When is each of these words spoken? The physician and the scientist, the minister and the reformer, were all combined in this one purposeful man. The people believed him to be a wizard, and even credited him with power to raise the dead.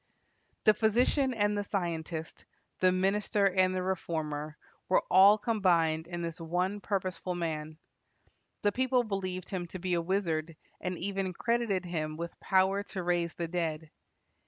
The 0.63 0.73
physician 0.73 1.31
and 1.35 1.55
the 1.55 1.63
scientist, 1.63 2.45
the 2.79 2.91
minister 2.91 3.45
and 3.45 3.75
the 3.75 3.83
reformer, 3.83 4.57
were 4.89 5.03
all 5.11 5.37
combined 5.37 6.07
in 6.07 6.23
this 6.23 6.41
one 6.41 6.81
purposeful 6.81 7.35
man. 7.35 7.77
The 8.63 8.71
people 8.71 9.03
believed 9.03 9.51
him 9.51 9.67
to 9.67 9.77
be 9.77 9.93
a 9.93 10.01
wizard, 10.01 10.57
and 10.79 10.97
even 10.97 11.33
credited 11.33 11.85
him 11.85 12.17
with 12.17 12.39
power 12.39 12.81
to 12.81 13.03
raise 13.03 13.35
the 13.35 13.47
dead. 13.47 13.91